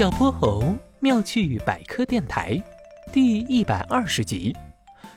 [0.00, 0.62] 小泼猴
[0.98, 2.58] 妙趣百科电台
[3.12, 4.56] 第一百二十集：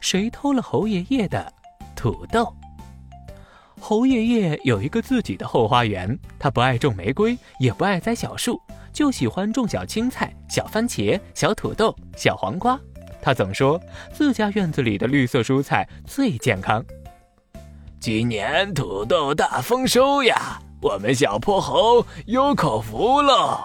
[0.00, 1.52] 谁偷了猴爷爷的
[1.94, 2.50] 土豆？
[3.78, 8.58] 猴爷爷有一个自己的后花园，他不爱种玫瑰，也不爱栽小树，
[8.90, 12.80] 就喜欢种小青菜、小番茄、小土豆、小黄瓜。
[13.20, 13.78] 他总说
[14.14, 16.82] 自家院子里的绿色蔬菜最健康。
[18.00, 23.60] 今年土豆大丰收呀，我们小泼猴有口福喽！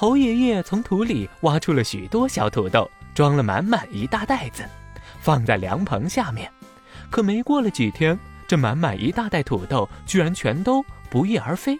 [0.00, 4.66] 猴爷爷从土里挖出了许多小土豆，装了满满一大袋子，
[5.20, 6.50] 放在凉棚下面。
[7.10, 8.18] 可没过了几天，
[8.48, 11.78] 这满满一大袋土豆居然全都不翼而飞，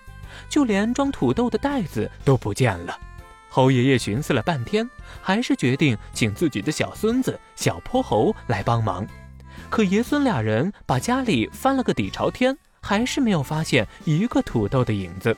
[0.51, 2.95] 就连装土豆的袋子都不见了。
[3.49, 4.87] 猴爷爷寻思了半天，
[5.23, 9.07] 还是决定请自己的小孙子小泼猴来帮忙。
[9.71, 15.35] 可爷孙俩人把家里翻了个底朝天，还是没有发现一个土豆的影子。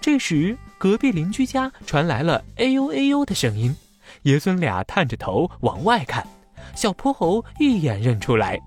[0.00, 3.74] 这时，隔壁邻居家传来了“哎呦哎呦”的声音，
[4.22, 6.24] 爷孙俩探着头往外看，
[6.74, 8.58] 小泼猴一眼认出来。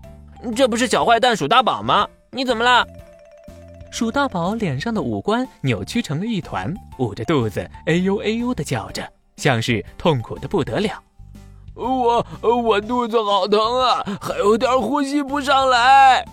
[0.53, 2.05] 这不是小坏蛋鼠大宝吗？
[2.31, 2.85] 你怎么了？
[3.91, 11.01] 鼠大宝脸上的五官扭曲成了一团，捂着肚子，哎呦哎呦的叫着，像是痛苦的不得了。
[11.73, 16.25] 我我肚子好疼啊，还有点呼吸不上来。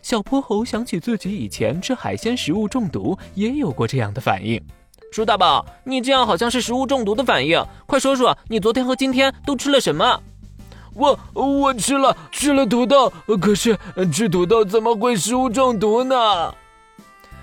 [0.00, 4.60] 小泼猴想起自己以前吃海鲜食物中毒，也有过这样的反应。
[5.12, 10.18] 鼠大宝，你这样好像是食物中毒的反应，快说说你昨天和今天都吃了什么？
[10.94, 13.78] 我我吃了吃了土豆，可是
[14.10, 16.54] 吃土豆怎么会食物中毒呢？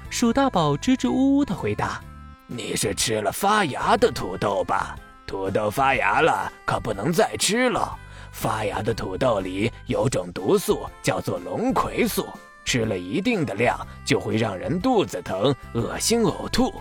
[0.09, 2.01] 鼠大宝支支吾吾的回答
[2.49, 4.95] ：“你是吃了发芽的土豆吧？
[5.27, 7.95] 土豆发芽了，可不能再吃了。
[8.31, 12.25] 发芽的土豆里有种毒素，叫做龙葵素，
[12.69, 13.75] 吃了一定的量
[14.05, 16.71] 就会让人肚子疼、恶心、呕吐，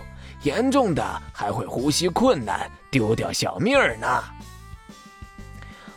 [0.43, 4.23] 严重的还会呼吸困难，丢掉小命儿呢。”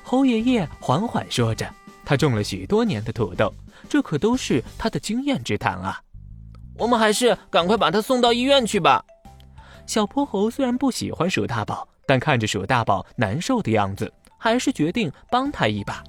[0.03, 1.71] 猴爷爷缓缓说着
[2.07, 3.53] ：“他种了许多年的土豆，
[3.87, 6.01] 这可都是他的经验之谈啊。
[6.79, 9.05] 我们还是赶快把他送到医院去吧。”
[9.87, 16.03] 小泼猴虽然不喜欢鼠大宝，但看着鼠大宝难受的样子，还是决定帮他一把。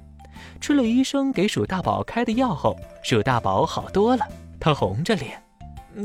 [0.60, 4.26] 吃了医生给鼠大宝开的药后，鼠大宝好多了。
[4.58, 5.42] 他红着脸：“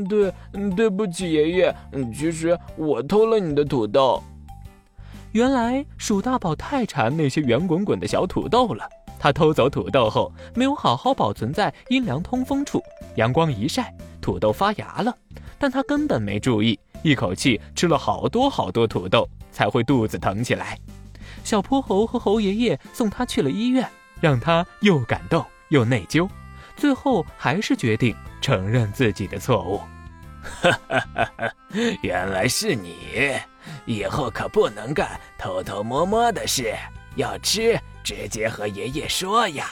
[0.08, 0.32] 对，
[0.76, 1.74] 对不起，爷爷。
[2.14, 4.22] 其实我偷了你的土豆。”
[5.32, 8.88] 原来鼠大宝太馋那些圆滚滚的小土豆了。
[9.18, 12.82] 他偷走土豆后，没有好好保存在阴凉通风处，
[13.16, 15.14] 阳光一晒，土豆发芽了。
[15.58, 20.78] 但他根本没注意，一口气吃了好多好多土豆，才会肚子疼起来。
[21.44, 23.86] 小泼猴和猴爷爷送他去了医院，
[24.20, 26.28] 让他又感动又内疚，
[26.76, 29.80] 最后还是决定承认自己的错误。
[30.42, 31.52] 哈哈哈哈
[32.02, 33.32] 原来是你。
[33.84, 36.74] 以后可不能干偷偷摸摸的事，
[37.16, 39.66] 要吃直接和爷爷说呀。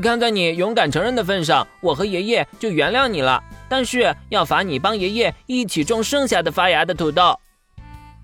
[0.00, 3.42] 看在你勇敢承认的份上，我和爷爷就原谅你了。
[3.68, 7.38] 但是要罚你帮爷爷一起种剩下的发芽的土豆。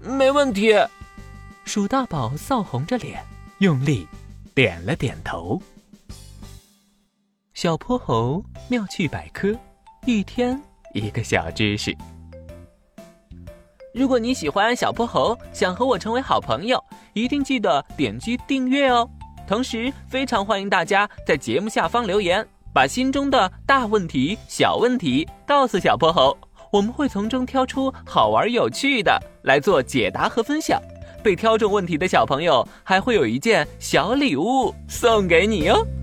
[0.00, 0.74] 没问题。
[1.64, 3.22] 鼠大宝臊红着脸，
[3.58, 4.06] 用力
[4.58, 5.62] 点了点头。
[7.54, 9.56] 小泼猴妙趣百科，
[10.04, 10.60] 一天
[10.94, 11.96] 一个小知识。
[13.94, 16.82] 如果你喜欢小泼猴，想和我成为好朋友，
[17.12, 19.08] 一定记得点击订阅哦。
[19.46, 26.36] 同时，非常欢迎大家在节目下方留言，把心中的大问题、小问题告诉小泼猴，
[26.72, 30.82] 我们会从中挑出好玩有趣的来做解答和分享。
[31.22, 35.97] 被挑中问题的小朋友还会有一件小礼物送给你哟。